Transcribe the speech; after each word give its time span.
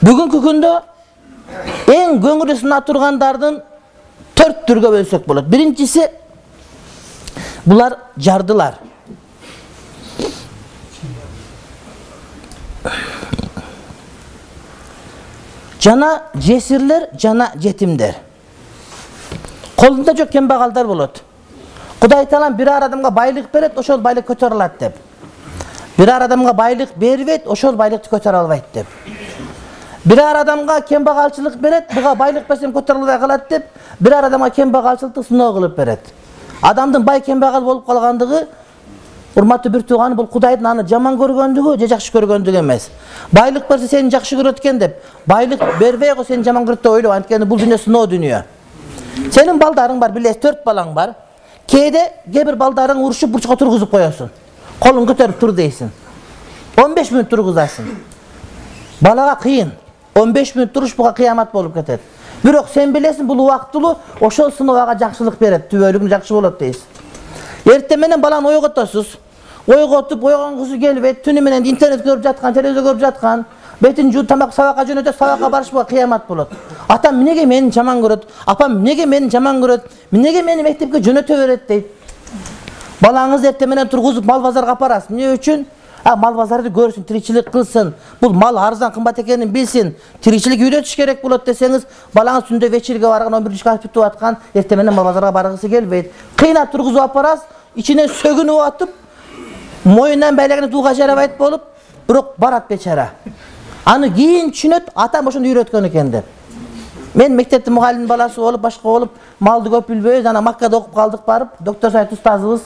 бүгүнкү 0.00 0.38
күндө 0.44 0.70
эң 1.92 2.20
көңүлү 2.24 2.56
сына 2.60 2.80
тургандардын 2.86 3.58
төрт 4.38 4.62
түргө 4.68 4.92
бөлсөк 4.94 5.26
болот. 5.28 5.48
Биринчиси 5.50 6.06
булар 7.66 7.98
жардылар. 8.16 8.78
Жана 15.80 16.10
жесирлер 16.34 17.08
жана 17.18 17.52
жетимдер. 17.56 18.16
Колунда 19.76 20.16
жок 20.16 20.30
кембагалдар 20.30 20.86
болот. 20.86 21.22
Кудай 22.00 22.26
таалам 22.26 22.56
бир 22.56 22.68
ар 22.68 22.88
адамга 22.88 23.10
байлык 23.10 23.52
берет 23.52 23.78
ошол 23.78 24.00
байлык 24.00 24.26
көтөрө 24.28 24.56
алат 24.56 24.78
деп. 24.80 24.96
Бир 25.98 26.08
ар 26.08 26.22
адамга 26.22 26.52
байлык 26.52 26.96
бербейт 26.96 27.46
ошол 27.46 27.76
байлыкты 27.76 28.08
көтөрө 28.08 28.40
албайт 28.40 28.64
деп 28.72 28.86
бир 30.04 30.18
ар 30.18 30.36
адамга 30.36 30.80
кембагалчылык 30.80 31.56
берет 31.56 31.92
буга 31.94 32.14
байлык 32.14 32.46
берсем 32.48 32.72
көтөрө 32.72 32.98
албай 33.00 33.18
калат 33.18 33.48
деп 33.48 33.64
бир 34.00 34.12
ар 34.12 34.24
адамга 34.24 34.50
кембагалчылыкты 34.50 35.22
сыноо 35.22 35.52
кылып 35.52 35.76
берет. 35.76 36.00
Адамдын 36.62 37.04
бай 37.04 37.20
кембагал 37.20 37.62
болуп 37.62 37.86
калгандыгы 37.86 38.46
урматтуу 39.36 39.72
бир 39.72 39.82
тууганым 39.82 40.16
бул 40.16 40.26
кудайдын 40.26 40.66
аны 40.66 40.86
жаман 40.88 41.16
көргөндүгү 41.16 41.78
же 41.78 41.86
жакшы 41.86 42.12
көргөндүгү 42.12 42.58
эмес. 42.60 42.90
Байлык 43.32 43.68
берсе 43.68 43.88
сени 43.88 44.10
жакшы 44.10 44.36
көрөт 44.36 44.58
экен 44.58 44.78
деп 44.78 44.96
байлык 45.26 45.60
бербей 45.78 46.14
койсо 46.14 46.32
сени 46.32 46.44
жаман 46.44 46.64
көрөт 46.66 46.82
деп 46.82 46.92
ойлома 46.92 47.16
анткени 47.16 47.44
бул 47.44 47.58
дүйнө 47.58 47.78
сыноо 47.78 48.06
дүнүйө. 48.06 48.42
Сенин 49.30 49.58
балдарың 49.58 50.00
бар 50.00 50.12
билесиз 50.12 50.40
төрт 50.42 50.64
балаң 50.64 50.94
бар. 50.94 51.14
Кээде 51.66 52.02
кээ 52.32 52.44
бир 52.44 52.56
балдарың 52.56 52.98
урушуп 53.04 53.30
бурчка 53.30 53.56
тургузуп 53.56 53.90
коесуң. 53.90 54.30
Колуң 54.80 55.06
көтөрүп 55.06 55.38
тур 55.38 55.52
дейсиң. 55.52 55.90
Он 56.82 56.94
беш 56.94 57.12
мүнөт 57.12 57.28
тургузасың. 57.30 57.86
Балага 59.00 59.36
кыйын 59.42 59.70
он 60.14 60.32
беш 60.32 60.54
мүнөт 60.54 60.72
туруш 60.72 60.94
буга 60.96 61.12
кыямат 61.12 61.52
болуп 61.52 61.74
кетет. 61.74 62.00
Бирок 62.42 62.68
сен 62.72 62.92
билесиң 62.92 63.26
бул 63.26 63.40
убактылуу 63.44 63.96
ошол 64.20 64.52
сыноо 64.52 64.76
ага 64.76 64.96
жакшылык 64.98 65.38
берет 65.38 65.68
түбөлүгүн 65.70 66.08
жакшы 66.08 66.34
болот 66.34 66.58
дейсиң. 66.58 66.82
Эртең 67.66 68.00
менен 68.00 68.20
баланы 68.20 68.48
ойготосуз. 68.48 69.16
Ойготуп 69.66 70.24
ойгонгусу 70.24 70.78
келбейт 70.80 71.24
түнү 71.24 71.42
менен 71.44 71.66
интернет 71.68 72.02
көрүп 72.04 72.22
жаткан 72.24 72.54
телевизор 72.54 72.86
көрүп 72.86 73.00
жаткан 73.00 73.44
бетин 73.80 74.10
жууп 74.12 74.28
тамак 74.28 74.54
сабакка 74.54 74.86
жөнөтөт 74.88 75.16
сабакка 75.18 75.50
барыш 75.50 75.70
буга 75.70 75.84
кыямат 75.84 76.26
болот. 76.28 76.48
Атам 76.88 77.20
эмнеге 77.20 77.46
мени 77.46 77.70
жаман 77.70 78.00
көрөт? 78.00 78.24
Апам 78.46 78.78
эмнеге 78.78 79.06
мени 79.06 79.30
жаман 79.30 79.60
көрөт? 79.60 79.84
Эмнеге 80.12 80.42
мени 80.42 80.62
мектепке 80.62 80.98
жөнөтө 80.98 81.36
берет? 81.36 81.66
дейт. 81.68 81.86
Балаңызды 83.00 83.52
эртең 83.52 83.68
менен 83.68 83.88
тургузуп 83.88 84.24
мал 84.24 84.42
базарга 84.42 84.74
алып 84.74 84.80
барасыз 84.80 85.10
эмне 85.10 85.32
үчүн 85.34 85.66
мал 86.04 86.34
базарды 86.34 86.70
көрсүн 86.70 87.04
тиричилик 87.04 87.50
кылсын. 87.50 87.94
Бул 88.20 88.32
мал 88.32 88.58
арзан 88.58 88.92
кымбат 88.92 89.18
экенин 89.18 89.50
билсин. 89.50 89.94
Тиричилик 90.20 90.60
үйрөтүш 90.60 90.96
керек 90.96 91.22
болот 91.22 91.44
десеңиз 91.46 91.86
балаңыз 92.14 92.48
түндө 92.48 92.70
вечерге 92.70 93.06
барган 93.06 93.34
он 93.34 93.44
биринчи 93.44 93.62
класс 93.62 93.80
бүтүп 93.84 94.04
аткан 94.06 94.36
эртең 94.54 94.78
менен 94.78 94.94
мал 94.94 95.04
базарга 95.04 95.32
баргысы 95.32 95.68
келбейт. 95.68 96.12
Кыйнап 96.36 96.72
тургузуп 96.72 97.00
алып 97.00 97.14
барасыз 97.14 97.44
ичинен 97.76 98.08
сөгүнүп 98.08 98.66
атып 98.66 98.90
моюнунан 99.84 100.36
байлагандан 100.36 100.70
дууга 100.70 100.94
жарабайт 100.94 101.36
болуп 101.38 101.62
бирок 102.08 102.34
барат 102.38 102.68
бечара. 102.68 103.10
Аны 103.84 104.10
кийин 104.12 104.50
түшүнөт 104.50 104.90
атам 104.94 105.28
ошону 105.28 105.48
үйрөткөн 105.48 105.88
экен 105.88 106.10
деп. 106.10 106.24
Мен 107.14 107.34
мектептин 107.34 107.74
мугалимдин 107.74 108.06
баласы 108.06 108.40
болуп 108.40 108.60
башка 108.60 108.82
болуп 108.82 109.10
малды 109.40 109.70
көп 109.70 109.88
билбейбиз 109.88 110.26
анан 110.26 110.44
маккада 110.44 110.76
окуп 110.76 110.94
калдык 110.94 111.24
барып 111.26 111.48
доктор 111.60 111.90
сайт 111.90 112.12
устазыбыз 112.12 112.60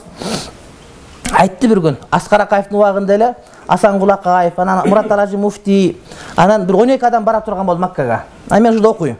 айтты 1.38 1.68
бир 1.68 1.80
күн. 1.80 1.96
Аскар 2.10 2.40
акаевдин 2.40 2.76
убагында 2.76 3.14
эле 3.14 3.34
асанкул 3.66 4.10
акаев 4.10 4.58
анан 4.58 4.88
мурат 4.88 5.12
алажи 5.12 5.36
муфтий 5.36 6.00
анан 6.36 6.66
бир 6.66 6.76
он 6.76 6.90
эки 6.90 7.04
адам 7.04 7.24
бара 7.24 7.40
турган 7.40 7.66
болду 7.66 7.82
маккага. 7.82 8.24
Анан 8.50 8.62
мен 8.62 8.72
ушунда 8.72 8.88
окуйм 8.90 9.16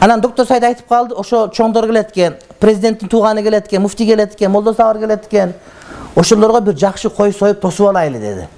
анан 0.00 0.20
доктор 0.20 0.46
сайт 0.46 0.64
айтып 0.64 0.88
калды 0.88 1.14
ошо 1.14 1.48
чоңдор 1.48 1.86
келет 1.86 2.10
экен 2.10 2.36
президенттин 2.60 3.08
тууганы 3.08 3.42
келет 3.42 3.66
экен 3.66 3.82
муфтий 3.82 4.06
келет 4.06 4.34
экен 4.34 4.50
молдо 4.50 4.74
сабыр 4.74 5.00
келет 5.00 5.26
экен. 5.26 5.54
Ошолорго 6.14 6.60
бир 6.60 6.76
жакшы 6.76 7.10
кой 7.10 7.32
союп 7.32 7.60
тосуп 7.60 7.88
алайлы 7.88 8.18
деди. 8.18 8.48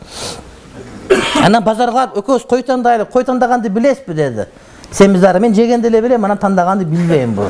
Анан 1.45 1.63
базарга 1.65 2.11
экөөбүз 2.15 2.47
кой 2.49 2.63
тандайлы 2.63 3.05
кой 3.05 3.25
тандаганды 3.25 3.69
билесизби 3.69 4.15
деди 4.15 4.47
семиздары 4.93 5.41
мен 5.41 5.55
жегенди 5.55 5.87
эле 5.87 6.01
билем 6.01 6.25
анан 6.25 6.39
тандаганды 6.39 6.85
билбейм 6.85 7.35
бул 7.35 7.45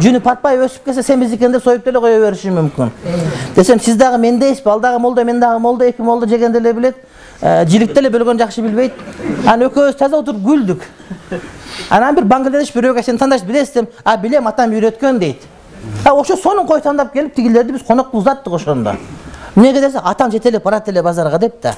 жүнү 0.00 0.20
патпай 0.20 0.56
өсүп 0.58 0.84
кетсе 0.86 1.02
семиз 1.02 1.32
экен 1.32 1.52
деп 1.52 1.64
союп 1.64 1.84
деле 1.84 2.00
кое 2.00 2.20
бериши 2.20 2.48
мүмкүн. 2.48 2.90
Десем 3.56 3.80
сиз 3.80 3.96
дагы 3.96 4.18
мендейсизби 4.18 4.70
ал 4.70 4.80
дагы 4.80 4.98
молдо 4.98 5.24
мен 5.24 5.40
дагы 5.40 5.58
молдо 5.58 5.84
эки 5.84 6.00
молдо 6.00 6.26
жегенди 6.26 6.58
эле 6.58 6.72
билет. 6.72 6.96
Жиликти 7.40 7.98
эле 7.98 8.10
бөлгөндү 8.10 8.42
жакшы 8.42 8.62
билбейт. 8.62 8.92
Анан 9.46 9.68
экөөбүз 9.68 9.98
таза 9.98 10.16
отуруп 10.16 10.42
күлдүк. 10.42 10.80
Анан 11.90 12.14
бир 12.14 12.24
бангладеш 12.24 12.72
бирөөгө 12.74 13.04
сен 13.04 13.18
тандашты 13.18 13.46
билесиз 13.46 13.84
а 14.04 14.16
билем 14.16 14.46
атам 14.48 14.72
үйрөткөн 14.72 15.18
дейт. 15.18 15.42
Ошо 16.04 16.36
сонун 16.36 16.66
кой 16.66 16.80
тандап 16.80 17.12
келип 17.12 17.34
тигилерди 17.34 17.72
биз 17.72 17.82
конок 17.82 18.10
кылып 18.10 18.22
узаттык 18.22 18.52
ошондо 18.54 18.96
эмнеге 19.58 19.80
десе 19.80 19.98
атам 19.98 20.30
жетелеп 20.30 20.62
барат 20.62 20.88
эле 20.88 21.02
базарга 21.02 21.38
деп 21.38 21.60
да. 21.62 21.74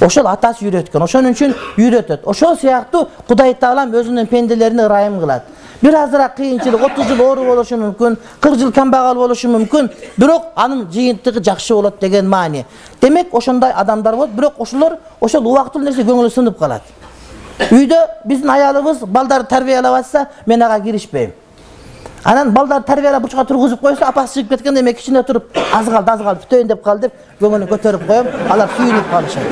Ошол 0.00 0.26
атасы 0.26 0.66
үйрөткөн 0.66 1.02
ошон 1.02 1.30
үчүн 1.32 1.54
үйрөтөт. 1.78 2.24
Ошол 2.24 2.56
сыяктуу 2.56 3.08
кудай 3.28 3.54
таалам 3.54 3.92
өзүнүн 3.92 4.26
пенделерине 4.26 4.84
ырайым 4.84 5.18
кылат. 5.20 5.42
Бир 5.82 5.94
азыраак 5.96 6.36
кыйынчылык 6.36 6.82
отуз 6.84 7.06
жыл 7.06 7.20
оору 7.20 7.44
болушу 7.44 7.76
мүмкүн 7.76 8.16
кырк 8.40 8.58
жыл 8.58 8.72
камбагал 8.72 9.16
болушу 9.16 9.48
мүмкүн 9.48 9.90
бирок 10.16 10.52
анын 10.54 10.86
жыйынтыгы 10.92 11.42
жакшы 11.42 11.74
болот 11.74 11.98
деген 12.00 12.28
маани. 12.28 12.66
Демек 13.00 13.34
ошондой 13.34 13.72
адамдар 13.72 14.14
болот 14.14 14.30
бирок 14.30 14.60
ошолор 14.60 14.98
ошол 15.20 15.46
убактылуу 15.46 15.84
нерсе 15.84 16.02
көңүлү 16.02 16.30
сынып 16.30 16.58
калат. 16.58 16.82
Үйдө 17.70 17.98
биздин 18.24 18.50
аялыбыз 18.50 19.04
балдарды 19.06 19.48
тарбиялап 19.48 19.98
атса 20.00 20.28
мен 20.46 20.62
ага 20.62 20.80
киришпейм 20.84 21.32
анан 22.24 22.50
балдарды 22.52 22.86
тарбиялап 22.86 23.22
бурчка 23.22 23.44
тургузуп 23.44 23.80
койсо 23.80 24.04
апасы 24.06 24.34
чыгып 24.34 24.50
кеткенде 24.50 24.82
мен 24.82 24.94
кичине 24.94 25.22
туруп 25.22 25.44
аз 25.74 25.86
калды 25.86 26.10
аз 26.10 26.20
калды 26.22 26.40
бүтөйүн 26.44 26.68
деп 26.68 26.82
калды 26.84 27.08
деп 27.08 27.12
көңүлүн 27.40 27.68
көтөрүп 27.72 28.06
коем 28.06 28.26
алар 28.54 28.68
сүйүнүп 28.76 29.10
калышат 29.10 29.46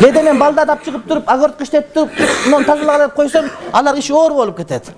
кээде 0.00 0.22
мен 0.22 0.38
балдарды 0.38 0.72
алып 0.72 0.84
чыгып 0.84 1.04
туруп 1.08 1.30
огородко 1.30 1.62
иштетип 1.62 1.92
туруп 1.94 2.10
муну 2.48 2.64
тазалагыла 2.64 3.06
деп 3.06 3.14
койсом 3.14 3.44
аларга 3.72 3.98
иши 3.98 4.12
оор 4.12 4.32
болуп 4.32 4.56
кетет 4.56 4.90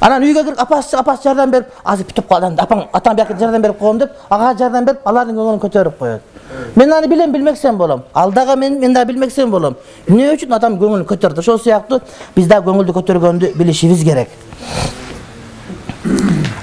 анан 0.00 0.22
үйгө 0.22 0.44
кирип 0.44 0.60
апасы 0.60 0.96
апасы 0.96 1.28
жардам 1.28 1.50
берип 1.50 1.66
азыр 1.84 2.06
бүтүп 2.06 2.28
калды 2.28 2.62
апаң 2.62 2.86
атаң 2.92 3.16
бияка 3.16 3.38
жардам 3.38 3.62
берип 3.62 3.78
койгом 3.78 3.98
деп 3.98 4.16
ага 4.30 4.54
жардам 4.58 4.84
берип 4.84 5.06
алардын 5.08 5.36
көңүлүн 5.36 5.62
көтөрүп 5.66 5.98
коет 5.98 6.36
мен 6.76 6.92
аны 6.92 7.08
билем 7.08 7.32
билмексен 7.32 7.76
болом. 7.76 8.02
Ал 8.14 8.32
дагы 8.32 8.56
мен 8.56 8.78
мен 8.80 8.92
дагы 8.94 9.12
билмексен 9.12 9.50
болом. 9.50 9.76
Эмне 10.06 10.30
үчүн 10.32 10.52
адам 10.52 10.78
көңүлүн 10.78 11.06
көтөрдү? 11.06 11.40
Ошол 11.40 11.58
сыяктуу 11.58 12.00
биз 12.36 12.46
дагы 12.46 12.70
көңүлдү 12.70 12.94
көтөргөндү 12.96 13.52
билишибиз 13.56 14.04
керек. 14.04 14.28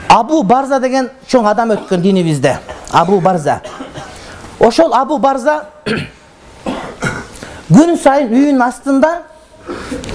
Абу 0.09 0.43
барза 0.43 0.79
деген 0.79 1.09
чоң 1.27 1.47
адам 1.49 1.73
өткөн 1.75 2.01
динибизде. 2.01 2.57
Абу 2.91 3.19
барза. 3.21 3.61
Ошол 4.59 4.93
абу 4.93 5.17
барза 5.17 5.63
күн 7.73 7.97
сайын 7.97 8.31
үйүнүн 8.31 8.63
астында 8.63 9.13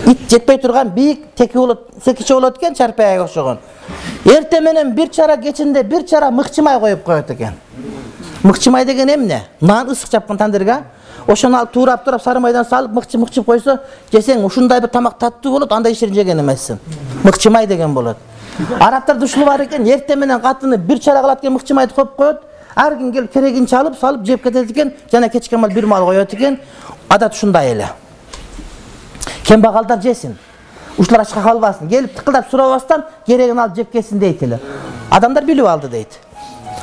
ит 0.06 0.18
жетпей 0.30 0.58
турган 0.58 0.88
бийик 0.90 1.34
теки 1.34 1.56
болот 1.56 1.88
секиче 2.04 2.34
болот 2.34 2.58
экен 2.58 2.74
чарпаяга 2.74 3.24
окшогон. 3.24 3.58
Эртең 4.24 4.62
менен 4.62 4.92
бир 4.94 5.08
чара 5.08 5.36
кечинде 5.36 5.82
бир 5.82 6.04
чара 6.04 6.30
мыкчы 6.30 6.62
май 6.62 6.78
коюп 6.78 7.02
коет 7.04 7.30
экен. 7.30 7.54
Мыкчы 8.42 8.70
май 8.70 8.84
деген 8.84 9.08
эмне? 9.08 9.42
Нан 9.60 9.88
ысык 9.88 10.10
жапкан 10.10 10.38
тандырга. 10.38 10.82
Ошону 11.26 11.58
алып 11.58 11.72
туурап 11.72 12.04
туурап 12.04 12.22
сары 12.22 12.40
майдан 12.40 12.64
салып 12.64 12.92
мыкчы 12.92 13.18
мыкчып 13.18 13.44
койсо 13.44 13.80
жесең 14.12 14.44
ушундай 14.44 14.80
бир 14.80 14.88
тамак 14.88 15.18
таттуу 15.18 15.52
болот 15.52 15.72
андай 15.72 15.92
иштерин 15.92 16.14
жеген 16.14 16.40
эмессиң. 16.40 16.78
Мыкчы 17.24 17.50
май 17.50 17.66
деген 17.66 17.94
болот. 17.94 18.16
Арабтарда 18.80 19.24
ушул 19.24 19.44
бар 19.44 19.62
экен 19.64 19.84
эртең 19.84 20.18
менен 20.18 20.40
катыны 20.40 20.76
бир 20.76 20.98
чара 20.98 21.20
кылат 21.20 21.40
экен 21.40 21.52
мыкчы 21.52 21.74
майды 21.74 21.94
коюп 21.94 22.16
коет. 22.16 22.40
Ар 22.74 22.96
ким 22.96 23.12
келип 23.12 23.32
керегин 23.32 23.66
чалып 23.66 23.98
салып 23.98 24.24
жеп 24.24 24.42
кетет 24.42 24.70
экен 24.70 24.92
жана 25.12 25.28
кечке 25.28 25.56
маал 25.56 25.72
бир 25.72 25.86
маал 25.86 26.06
коет 26.06 26.34
экен. 26.34 26.60
Адат 27.08 27.34
ушундай 27.34 27.72
эле 27.72 27.88
кембагалдар 29.48 30.00
жесин? 30.02 30.36
Ушулар 30.98 31.22
ачка 31.22 31.42
калбасын 31.42 31.88
келип 31.88 32.14
тыкылдап 32.16 32.50
сурабастан 32.50 33.04
керегин 33.26 33.58
алып 33.58 33.76
жеп 33.76 33.92
кетсин 33.92 34.18
дейт 34.18 34.42
эле. 34.42 34.60
Адамдар 35.10 35.44
билип 35.44 35.66
алды 35.66 35.88
дейт. 35.88 36.18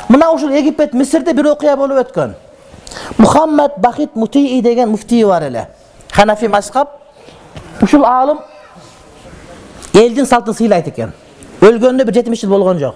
Мына 0.09 0.31
ушул 0.31 0.49
египет 0.49 0.93
мисирде 0.93 1.33
бир 1.33 1.51
окуя 1.51 1.75
болуп 1.77 1.97
өткөн. 1.97 2.33
Мухаммад 3.17 3.77
бахит 3.77 4.15
мутии 4.15 4.61
деген 4.61 4.89
муфтий 4.89 5.25
бар 5.25 5.43
эле. 5.43 5.67
Ханафи 6.11 6.47
мазхаб. 6.47 6.89
Ушул 7.81 8.05
аалым 8.05 8.39
элдин 9.93 10.25
салтын 10.25 10.53
сыйлайт 10.53 10.87
экен. 10.87 11.13
Өлгөнүнө 11.61 12.05
бир 12.05 12.13
жетимиш 12.13 12.41
жыл 12.41 12.49
болгон 12.49 12.79
жок. 12.79 12.95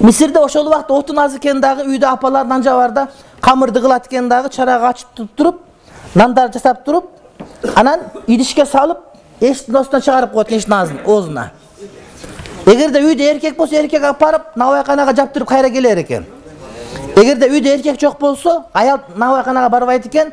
Мисирде 0.00 0.38
ошол 0.38 0.66
убакта 0.66 0.94
отун 0.94 1.18
аз 1.18 1.36
экен 1.36 1.60
дагы 1.60 1.82
үйдө 1.82 2.06
апалар 2.06 2.46
нан 2.46 2.62
жабарда 2.62 3.08
камырды 3.40 3.80
кылат 3.80 4.06
экен 4.06 4.28
дагы 4.28 4.48
чарагы 4.48 4.86
ачып 4.86 5.28
туруп 5.36 5.60
нандарды 6.14 6.58
жасап 6.58 6.84
туруп 6.84 7.17
анан 7.74 8.00
идишке 8.26 8.64
салып 8.66 8.98
эшиктин 9.40 9.76
остуна 9.76 10.00
чыгарып 10.00 10.32
коет 10.32 10.52
эшиктин 10.52 10.74
аазын 10.74 10.98
оозуна. 11.04 11.50
Эгерде 12.66 13.00
үйдө 13.00 13.30
эркек 13.32 13.56
болсо 13.56 13.76
эркек 13.76 14.02
алып 14.04 14.20
барып 14.20 14.56
набайканага 14.56 15.14
жаптырып 15.16 15.48
кайра 15.48 15.70
келер 15.70 15.98
экен. 15.98 16.26
Эгерде 17.16 17.48
үйдө 17.48 17.74
эркек 17.76 18.00
жок 18.00 18.18
болсо 18.20 18.64
аял 18.72 19.00
набайканага 19.16 19.68
барбайт 19.68 20.06
экен 20.06 20.32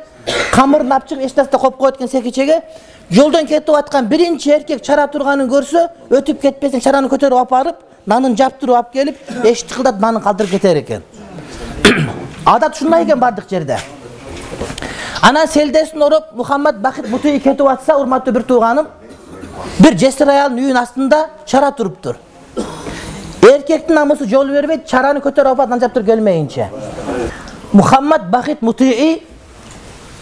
камырын 0.52 0.92
алып 0.92 1.08
чыгып 1.08 1.24
эч 1.24 1.36
нерсе 1.36 1.58
коюп 1.58 1.76
коет 1.76 1.96
экен 1.96 2.08
секичеге 2.08 2.60
жолдон 3.10 3.46
кетип 3.46 3.70
аткан 3.70 4.06
биринчи 4.06 4.50
эркек 4.50 4.82
чара 4.82 5.06
турганын 5.08 5.48
көрсө 5.48 5.88
өтүп 6.10 6.40
кетпесин 6.42 6.80
чараны 6.80 7.08
көтөрүп 7.08 7.38
алып 7.38 7.50
барып 7.50 7.76
нанын 8.06 8.36
жаптырып 8.36 8.76
алып 8.76 8.92
келип 8.92 9.44
эшик 9.44 9.68
тыкылдатып 9.70 10.00
нанын 10.00 10.22
калтырып 10.22 10.50
кетер 10.50 10.76
экен. 10.76 11.02
Адат 12.44 12.74
ушундай 12.74 13.04
экен 13.04 13.20
баардык 13.20 13.50
жерде 13.50 13.78
анан 15.28 15.48
селдесин 15.48 16.02
ороп 16.02 16.24
мухаммад 16.32 16.80
бахит 16.80 17.08
бутуи 17.10 17.38
кетип 17.40 17.66
атса 17.66 17.96
урматтуу 17.96 18.32
бир 18.32 18.42
тууганым 18.42 18.86
бир 19.78 19.96
жесир 19.98 20.28
аялдын 20.28 20.58
үйүнүн 20.58 20.78
астында 20.78 21.18
чара 21.46 21.72
туруптур. 21.72 22.16
Эркектин 23.42 23.94
намысы 23.94 24.28
жол 24.30 24.46
бербейт 24.54 24.86
чараны 24.86 25.20
көтөрүп 25.24 25.58
алып 25.58 25.70
нан 25.70 25.80
жаптырып 25.80 26.06
келмейинче. 26.06 26.68
Мухаммад 27.72 28.30
бахит 28.30 28.62
мутии 28.62 29.22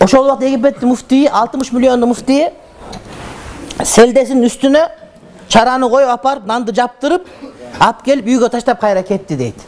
ошол 0.01 0.25
убакта 0.25 0.47
египеттин 0.47 0.89
муфтийи 0.89 1.29
алтымыш 1.33 1.73
миллиондун 1.73 2.09
муфтийи 2.09 2.49
селдесинин 3.83 4.49
үстүнө 4.49 4.87
чараны 5.49 5.91
коюп 5.91 6.09
алып 6.09 6.25
барып 6.25 6.47
нанды 6.47 6.73
жаптырып 6.73 7.29
алып 7.79 8.03
келип 8.05 8.27
үйгө 8.27 8.49
таштап 8.51 8.81
кайра 8.81 9.03
кетти 9.03 9.37
дейт. 9.37 9.61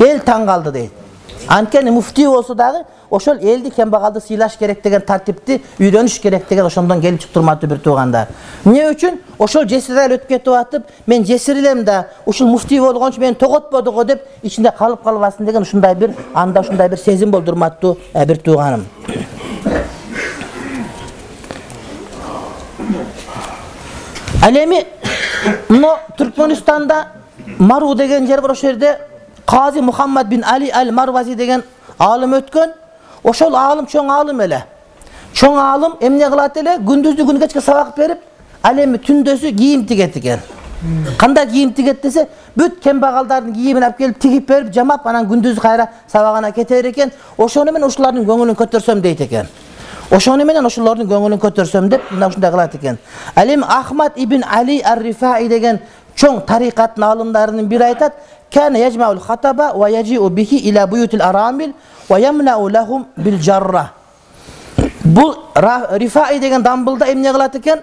Эл 0.00 0.24
таң 0.24 0.46
калды 0.46 0.72
дейт 0.72 0.99
анткени 1.48 1.90
муфтий 1.90 2.26
болсо 2.26 2.54
дагы 2.54 2.84
ошол 3.10 3.36
элди 3.40 3.70
кембагалды 3.70 4.20
сыйлаш 4.20 4.56
керек 4.56 4.82
деген 4.82 5.00
тартипти 5.00 5.62
үйрөнүш 5.78 6.20
керек 6.20 6.48
деген 6.48 6.66
ошондон 6.66 7.00
келип 7.00 7.20
чыкты 7.20 7.38
урматтуу 7.38 7.70
бир 7.70 7.78
туугандар 7.78 8.28
эмне 8.64 8.90
үчүн? 8.90 9.18
Ошол 9.38 9.66
жесир 9.68 9.98
аял 9.98 10.16
өтүп 10.16 10.28
кетип 10.28 10.52
атып 10.54 10.82
мен 11.06 11.24
жесир 11.24 11.56
элем 11.56 11.84
да 11.84 12.08
ушул 12.26 12.48
муфтий 12.48 12.80
болгончу 12.80 13.20
мени 13.20 13.34
тоготподу 13.34 13.92
го 13.92 14.04
деп 14.04 14.22
ичинде 14.42 14.70
калып 14.78 15.02
калбасын 15.02 15.46
деген 15.46 15.62
ушундай 15.62 15.94
бир 15.94 16.14
анда 16.34 16.60
ушундай 16.60 16.88
бир 16.88 16.98
сезим 16.98 17.30
болду 17.30 17.52
урматтуу 17.52 17.98
э, 18.12 18.26
бир 18.26 18.36
тууганым. 18.36 18.86
Ал 24.42 24.56
эми 24.56 24.84
мына 25.68 25.96
түркмөнстанда 26.18 27.06
мару 27.58 27.94
деген 27.94 28.26
жер 28.26 28.40
бар 28.40 28.52
ошол 28.52 28.70
жерде 28.70 28.98
кази 29.50 29.80
мухаммад 29.80 30.28
бин 30.28 30.44
али 30.44 30.70
ал 30.70 30.92
марвази 30.92 31.34
деген 31.34 31.62
аалым 31.98 32.34
өткөн. 32.38 32.70
Ошол 33.24 33.54
аалым 33.56 33.86
чоң 33.86 34.10
аалым 34.10 34.40
эле. 34.40 34.64
Чоң 35.34 35.58
аалым 35.58 35.96
эмне 36.00 36.28
кылат 36.30 36.56
эле? 36.56 36.78
Күндүзү 36.78 37.26
күнү 37.26 37.40
кечке 37.40 37.60
сабак 37.60 37.96
берип 37.96 38.18
ал 38.62 38.78
эми 38.78 38.98
түндөсү 38.98 39.56
кийим 39.56 39.86
тигет 39.86 40.16
экен. 40.16 40.40
Кандай 41.18 41.46
кийим 41.46 41.72
тигет 41.74 42.02
десе 42.02 42.28
бүт 42.56 42.80
кембагалдардын 42.80 43.52
кийимин 43.54 43.82
алып 43.82 43.98
келип 43.98 44.18
тигип 44.18 44.48
берип 44.48 44.72
жамап 44.72 45.06
анан 45.06 45.26
күндүзү 45.28 45.60
кайра 45.60 45.88
сабагына 46.08 46.52
кетер 46.52 46.86
экен. 46.86 47.12
Ошону 47.36 47.72
менен 47.72 47.88
ушулардын 47.88 48.24
көңүлүн 48.24 48.56
көтөрсөм 48.56 49.02
дейт 49.02 49.20
экен. 49.20 49.48
Ошону 50.10 50.44
менен 50.44 50.66
ошолордун 50.66 51.06
көңүлүн 51.06 51.38
көтөрсөм 51.38 51.88
деп 51.88 52.10
мына 52.10 52.28
ушундай 52.28 52.50
кылат 52.50 52.74
экен. 52.74 52.98
Ал 53.36 53.48
эми 53.48 53.64
ахмад 53.68 54.12
ибн 54.16 54.42
али 54.42 54.80
ар 54.80 54.98
рифаи 54.98 55.48
деген 55.48 55.80
чоң 56.16 56.40
тарикаттын 56.46 57.04
аалымдарынын 57.04 57.68
бири 57.68 57.84
айтат 57.84 58.14
бул 65.04 65.36
рифаи 65.54 66.38
деген 66.38 66.62
дамбылда 66.62 67.12
эмне 67.12 67.32
кылат 67.32 67.56
экен? 67.56 67.80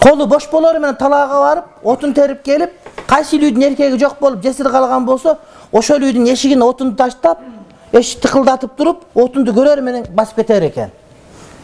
Колу 0.00 0.26
бош 0.26 0.48
болору 0.50 0.80
менен 0.80 0.96
талаага 0.96 1.40
барып 1.40 1.64
отун 1.82 2.14
терип 2.14 2.42
келип 2.42 2.70
кайсыл 3.06 3.38
үйдүн 3.38 3.62
эркеги 3.70 3.98
жок 3.98 4.18
болуп 4.20 4.42
жесир 4.42 4.68
калган 4.70 5.04
болсо 5.06 5.38
ошол 5.72 6.02
үйдүн 6.02 6.28
эшигине 6.32 6.64
отунду 6.64 6.96
таштап 6.96 7.40
эшикти 7.92 8.26
тыкылдатып 8.26 8.76
туруп 8.76 9.04
отунду 9.14 9.52
көрөрү 9.52 9.80
менен 9.80 10.06
басып 10.10 10.42
кетер 10.42 10.66
экен. 10.66 10.90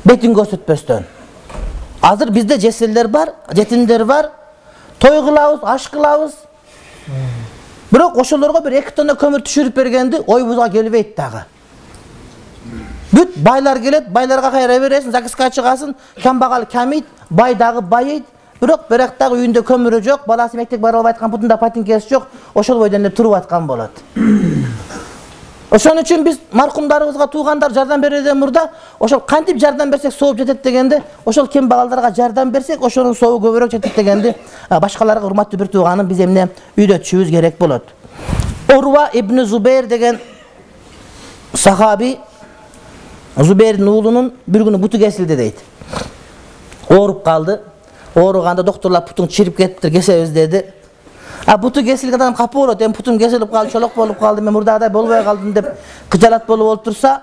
Бетин 0.05 0.35
көрсөтпөстөн. 0.35 1.05
Азыр 2.03 2.31
бизде 2.31 2.57
жесирлер 2.59 3.09
бар 3.09 3.35
жетимдер 3.53 4.05
бар. 4.05 4.31
Той 4.99 5.21
кылабыз 5.21 5.61
аш 5.63 5.89
кылабыз 5.89 6.33
бирок 7.91 8.19
ошолорго 8.19 8.61
бир 8.65 8.81
эки 8.81 8.95
тонна 8.97 9.15
көмүр 9.15 9.43
түшүрүп 9.47 9.75
бергенди 9.75 10.23
оюбузга 10.27 10.69
келбейт 10.71 11.17
дагы. 11.17 11.45
Бүт 13.13 13.39
байлар 13.43 13.79
келет 13.83 14.09
байларга 14.09 14.51
кайра 14.51 14.79
бересиң 14.79 15.11
загизка 15.11 15.51
чыгасың 15.51 15.95
камбагал 16.23 16.67
камийт 16.67 17.07
бай 17.31 17.55
дагы 17.55 17.81
байыйт. 17.81 18.25
Бирок 18.61 18.89
бирок 18.91 19.15
дагы 19.19 19.39
үйүндө 19.41 19.63
көмүрү 19.65 20.03
жок 20.05 20.27
баласы 20.29 20.57
мектепке 20.57 20.83
бара 20.83 20.99
албай 20.99 21.15
аткан 21.15 21.31
путунда 21.31 21.57
патинкеси 21.57 22.11
жок 22.11 22.27
ошол 22.55 22.79
бойдон 22.79 23.07
эле 23.07 23.11
туруп 23.11 23.35
аткан 23.35 23.67
болот 23.67 23.91
ошон 25.71 26.01
үчүн 26.03 26.25
биз 26.25 26.39
маркумдарыбызга 26.53 27.27
туугандар 27.31 27.73
жардам 27.73 28.01
берүүдөн 28.03 28.39
мурда 28.39 28.71
ошол 28.99 29.21
кантип 29.21 29.59
жардам 29.61 29.91
берсек 29.91 30.13
сооп 30.13 30.39
жетет 30.39 30.63
дегенди 30.63 30.99
ошол 31.25 31.47
кембагалдарга 31.47 32.11
жардам 32.15 32.51
берсек 32.51 32.83
ошонун 32.83 33.15
сообу 33.15 33.47
көбүрөөк 33.47 33.71
жетет 33.71 33.95
дегенди 33.95 34.35
башкаларга 34.69 35.27
урматтуу 35.27 35.59
бир 35.59 35.69
тууганым 35.69 36.09
биз 36.09 36.21
эмне 36.21 36.49
үйрөтүшүбүз 36.77 37.31
керек 37.31 37.59
болот. 37.59 37.85
Урва 38.75 39.11
ибн 39.13 39.45
зубейр 39.45 39.87
деген 39.87 40.19
сахаби 41.55 42.19
зубейрдин 43.37 43.89
уулунун 43.89 44.33
бир 44.47 44.67
күнү 44.67 44.79
буту 44.79 44.99
кесилди 44.99 45.37
дейт. 45.37 45.57
Ооруп 46.89 47.25
калды. 47.25 47.61
Ооруганда 48.15 48.63
доктурлар 48.67 49.05
бутуң 49.07 49.29
чирип 49.31 49.57
кетиптир 49.57 49.91
кесебиз 49.91 50.31
деди 50.35 50.65
а 51.47 51.57
буту 51.59 51.83
кесилген 51.83 52.21
адам 52.21 52.35
капа 52.35 52.59
болот. 52.59 52.83
Эми 52.83 52.93
бутум 52.93 53.19
кесилип 53.19 53.51
калды 53.51 53.73
чолок 53.73 53.95
болуп 53.95 54.19
калды 54.19 54.41
мен 54.41 54.53
мурдагыдай 54.53 54.91
болбой 54.91 55.23
калдым 55.25 55.53
деп 55.53 55.67
кыжалат 56.09 56.47
болуп 56.47 56.67
болуп 56.67 56.85
турса 56.85 57.21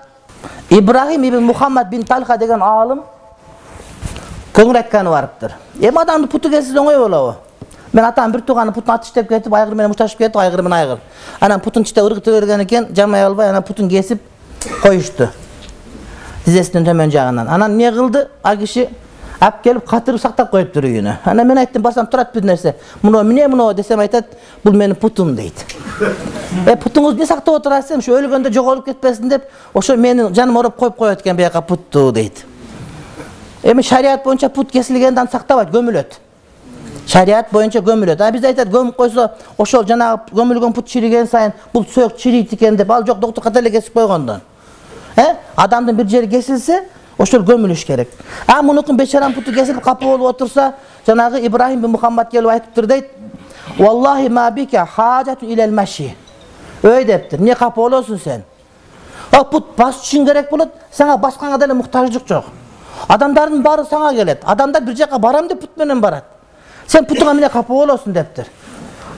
ибрахим 0.70 1.22
ибн 1.24 1.44
мухаммад 1.44 1.88
бин 1.88 2.04
талха 2.04 2.36
деген 2.38 2.62
аалым 2.62 3.02
көңүл 4.54 4.76
айтканы 4.76 5.10
барыптыр. 5.10 5.52
Эми 5.80 6.02
адамдын 6.02 6.28
путу 6.28 6.50
кесилсе 6.50 6.78
оңой 6.78 6.98
болобу. 6.98 7.34
Мен 7.92 8.04
атам 8.04 8.32
бир 8.32 8.42
тууганын 8.42 8.74
путун 8.74 8.94
ат 8.94 9.02
тиштеп 9.04 9.28
кетип 9.28 9.54
айгыр 9.54 9.74
менен 9.74 9.88
мушташып 9.88 10.18
кетип 10.18 10.36
айгыр 10.36 10.62
менен 10.62 10.72
айгыр. 10.72 10.98
Анан 11.40 11.60
путун 11.60 11.84
тиштеп 11.84 12.04
ыргыта 12.04 12.32
берген 12.32 12.60
экен 12.60 12.88
жамай 12.94 13.24
албай 13.24 13.48
анан 13.48 13.62
путун 13.62 13.88
кесип 13.88 14.22
коюшту. 14.82 15.28
Тизесинин 16.44 16.84
төмөн 16.84 17.10
жагынан. 17.10 17.48
Анан 17.48 17.72
эмне 17.72 17.92
кылды? 17.92 18.28
Ал 18.42 18.56
киши 18.58 18.88
алып 19.40 19.62
келип 19.62 19.86
катырып 19.86 20.20
сактап 20.20 20.50
коюптур 20.50 20.84
үйүнө. 20.88 21.18
Анан 21.24 21.46
мен 21.46 21.58
айттым 21.58 21.82
барсам 21.82 22.06
турат 22.06 22.32
бир 22.34 22.44
нерсе. 22.44 22.74
Мына 23.02 23.20
эмне 23.22 23.46
мына 23.48 23.72
десем 23.74 24.00
айтат 24.00 24.26
бул 24.64 24.72
менин 24.72 24.96
путум 24.96 25.34
дейт. 25.36 25.54
Э 26.66 26.76
путуңузду 26.76 27.18
эмне 27.18 27.26
сактап 27.26 27.54
отурасыз 27.54 27.98
ушу 27.98 28.16
өлгөндө 28.18 28.50
жоголуп 28.52 28.86
кетпесин 28.86 29.28
деп 29.28 29.44
ошо 29.74 29.96
менин 29.96 30.34
жаным 30.34 30.56
ороп 30.56 30.76
коюп 30.76 30.96
коет 30.96 31.20
экен 31.20 31.36
бияка 31.36 31.60
путту 31.62 32.10
дейт. 32.12 32.44
Эми 33.62 33.82
шарият 33.82 34.24
боюнча 34.24 34.48
пут 34.48 34.72
кесилгенде 34.72 35.20
аны 35.20 35.30
сактабайт 35.30 35.70
көмүлөт. 35.70 36.18
Шарият 37.06 37.52
боюнча 37.52 37.78
көмүлөт. 37.78 38.20
А 38.20 38.30
бизде 38.32 38.48
айтат 38.48 38.68
көмүп 38.68 38.96
койсо 38.96 39.30
ошол 39.58 39.86
жанагы 39.86 40.34
көмүлгөн 40.34 40.74
пут 40.74 40.86
чириген 40.88 41.28
сайын 41.28 41.52
бул 41.72 41.84
сөөк 41.84 42.16
чирийт 42.16 42.52
экен 42.52 42.76
деп. 42.76 42.90
Ал 42.90 43.06
жок 43.06 43.18
доктур 43.18 43.44
ката 43.44 43.60
эле 43.60 43.70
кесип 43.70 43.92
койгондон. 43.92 44.40
Э 45.16 45.34
адамдын 45.56 45.96
бир 45.96 46.08
жери 46.08 46.28
кесилсе 46.28 46.84
ошол 47.18 47.42
көмүлүш 47.42 47.84
керек. 47.86 48.08
А 48.46 48.62
мунукун 48.62 48.96
бечаранын 48.96 49.34
путу 49.34 49.52
кесилип 49.52 49.82
капа 49.82 50.04
болуп 50.04 50.34
отурса 50.34 50.74
жанагы 51.06 51.40
ибрахим 51.46 51.80
мухаммад 51.90 52.30
келип 52.30 52.50
айтыптыр 52.50 52.86
дейт 52.86 53.10
ой 56.82 57.04
дептир 57.04 57.40
эмне 57.40 57.54
капа 57.54 57.80
болосуң 57.80 58.18
сен? 58.22 58.44
Пут 59.50 59.76
басыш 59.76 60.08
үчүн 60.08 60.26
керек 60.26 60.50
болот 60.50 60.72
сага 60.92 61.16
басканга 61.16 61.58
деле 61.58 61.74
муктаждык 61.74 62.28
жок. 62.28 62.44
Адамдардын 63.08 63.62
баары 63.62 63.84
сага 63.84 64.12
келет 64.14 64.42
адамдар 64.44 64.82
бир 64.82 64.96
жака 64.96 65.18
барам 65.18 65.48
деп 65.48 65.60
пут 65.60 65.76
менен 65.76 66.00
барат. 66.00 66.24
Сен 66.86 67.04
путуңа 67.04 67.32
эмне 67.32 67.48
капа 67.48 67.72
болосуң 67.72 68.12
дептир 68.12 68.46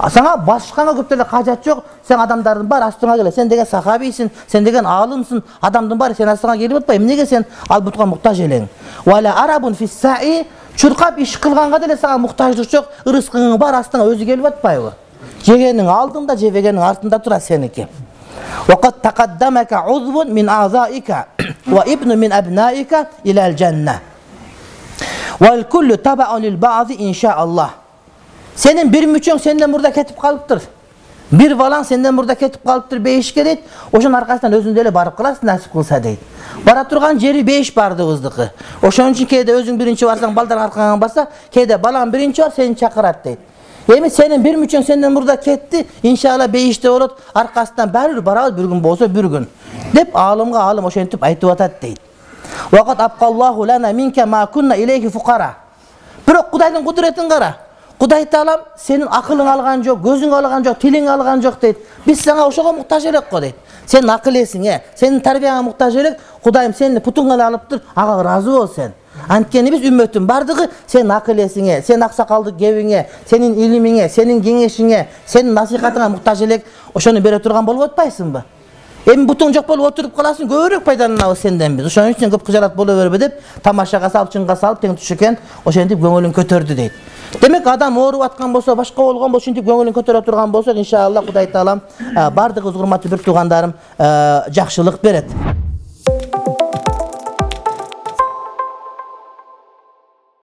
сага 0.09 0.37
басышканга 0.37 0.93
көп 1.01 1.09
деле 1.09 1.25
кажат 1.25 1.65
жок. 1.65 1.85
Сен 2.07 2.21
адамдардын 2.21 2.67
баары 2.67 2.85
астыңа 2.89 3.17
келет 3.19 3.35
сен 3.35 3.49
деген 3.49 3.67
сахабийсиң 3.67 4.31
сен 4.49 4.65
деген 4.65 4.87
аалымсың. 4.87 5.43
Адамдын 5.61 5.99
баары 5.99 6.15
сенин 6.15 6.33
астыңа 6.33 6.57
келип 6.59 6.77
атпайбы 6.79 7.05
эмнеге 7.05 7.27
сен? 7.27 7.45
Ал 7.69 7.81
бутка 7.81 8.07
муктаж 8.07 8.41
элең. 8.41 8.69
Чуркап 10.77 11.19
иш 11.19 11.37
кылганга 11.37 11.79
деле 11.79 11.97
сага 11.97 12.19
муктаждык 12.19 12.71
жок. 12.71 12.85
Ырыскыңдын 13.05 13.59
баары 13.59 13.77
астыңа 13.83 14.07
өзү 14.09 14.25
келип 14.25 14.47
атпайбы? 14.47 14.93
Жегениң 15.45 15.89
алдыңда 15.91 16.37
жебегениң 16.37 16.81
артында 16.81 17.19
турат 17.19 17.43
сеники 17.43 17.87
сенин 28.61 28.91
бир 28.93 29.07
мүчөң 29.09 29.41
сенден 29.41 29.71
мурда 29.71 29.91
кетип 29.95 30.19
калыптыр. 30.21 30.61
Бир 31.31 31.55
балаң 31.57 31.85
сенден 31.87 32.15
мурда 32.15 32.35
кетип 32.37 32.63
калыптыр 32.67 32.99
бейишке 32.99 33.45
дейт 33.45 33.61
ошонун 33.93 34.19
аркасынан 34.19 34.59
өзүң 34.59 34.75
деле 34.75 34.91
барып 34.91 35.17
каласың 35.17 35.47
насип 35.47 35.73
кылса 35.73 36.01
дейт. 36.01 36.19
Бара 36.65 36.85
турган 36.85 37.19
жери 37.19 37.43
бейиш 37.43 37.73
баардыгыбыздыкы 37.75 38.51
ошон 38.83 39.15
үчүн 39.15 39.31
кээде 39.31 39.55
өзүң 39.61 39.79
биринчи 39.79 40.05
барсаң 40.05 40.35
балдар 40.35 40.59
аркаңан 40.67 41.01
барса 41.01 41.29
кээде 41.55 41.79
балаң 41.79 42.11
биринчи 42.11 42.43
бар 42.43 42.53
сени 42.57 42.75
чакырат 42.75 43.23
дейт. 43.25 43.39
Эми 43.89 44.11
сенин 44.11 44.43
бир 44.43 44.59
мүчөң 44.59 44.85
сенден 44.85 45.15
мурда 45.15 45.37
кетти 45.37 45.87
иншалла 46.03 46.49
бейиште 46.49 46.91
болот 46.91 47.17
аркасынан 47.33 47.91
баары 47.91 48.15
бир 48.15 48.23
барабыз 48.23 48.59
бир 48.59 48.67
күн 48.67 48.81
болсо 48.81 49.09
бир 49.09 49.31
күн 49.31 49.47
деп 49.95 50.17
аалымга 50.17 50.59
аалым 50.59 50.87
ошентип 50.87 51.25
айтып 51.25 51.51
атат 51.51 51.81
дейт. 51.81 52.01
Бирок 56.27 56.51
Кудайдын 56.51 56.85
кудуретін 56.85 57.29
кара. 57.29 57.57
Кудай 58.01 58.25
Таалам 58.25 58.61
сенин 58.81 59.11
акылың 59.13 59.49
алган 59.53 59.83
жок, 59.85 59.99
көзүң 60.01 60.33
алган 60.33 60.65
жок, 60.65 60.79
тилиң 60.81 61.09
алган 61.13 61.43
жок 61.45 61.59
дейт. 61.61 61.83
Биз 62.07 62.23
сага 62.25 62.47
ошого 62.49 62.73
муктаж 62.73 63.05
элек 63.05 63.29
го 63.31 63.41
дейт. 63.41 63.57
Сенин 63.87 64.09
акыл 64.11 64.39
эсиңе, 64.41 64.79
сенин 64.97 65.21
тарбияңа 65.21 65.61
муктаж 65.67 65.99
элек. 66.01 66.17
Кудайым 66.43 66.73
сени 66.75 67.03
путуңа 67.05 67.37
алыптыр, 67.45 67.83
ага 67.95 68.15
ыраазы 68.23 68.51
бол 68.51 68.69
сен. 68.69 68.95
Анткени 69.29 69.71
биз 69.75 69.85
үммөттүн 69.85 70.27
бардыгы 70.27 70.71
сенин 70.87 71.13
акыл 71.13 71.45
эсиңе, 71.45 71.83
сенин 71.85 72.07
аксакалдык 72.07 72.57
кебиңе, 72.57 73.05
сенин 73.29 73.53
илимиңе, 73.53 74.09
сенин 74.09 74.41
кеңешиңе, 74.41 75.07
сенин 75.27 75.53
насихатыңа 75.53 76.09
муктаж 76.09 76.41
элек. 76.41 76.65
Ошону 76.95 77.21
бере 77.21 77.39
турган 77.39 77.67
болуп 77.67 77.91
атпайсыңбы? 77.91 78.45
Эми 79.07 79.25
бутуң 79.27 79.55
жок 79.55 79.67
болуп 79.67 79.87
отуруп 79.93 80.15
каласың 80.17 80.49
көбүрөөк 80.51 80.85
пайдаланабыз 80.85 81.41
сенден 81.41 81.77
биз. 81.77 81.87
Ошон 81.87 82.13
үчүн 82.13 82.31
көп 82.35 82.45
кыжаат 82.47 82.75
боло 82.77 82.97
бербе 82.99 83.19
деп 83.19 83.39
тамашага 83.65 84.11
салып 84.11 84.35
чыңга 84.35 84.57
салып 84.61 84.83
тең 84.83 84.99
туш 84.99 85.11
экен 85.17 85.39
ошентип 85.65 86.03
көңүлүн 86.03 86.35
көтөрдү 86.37 86.77
дейт. 86.77 86.93
Демек 87.41 87.67
адам 87.67 87.97
ооруп 87.99 88.23
аткан 88.27 88.53
болсо 88.53 88.75
башка 88.77 89.01
болгон 89.01 89.33
болсо 89.33 89.49
ушинтип 89.49 89.65
көңүлүн 89.65 89.97
көтөрө 89.97 90.25
турган 90.27 90.53
болсо 90.53 90.77
иншалла 90.77 91.23
кудай 91.23 91.47
таалам 91.47 91.81
баардыгыбызга 92.15 92.85
урматтуу 92.85 93.11
бир 93.11 93.25
туугандарым 93.25 93.75
жакшылык 94.51 95.01
берет 95.03 95.31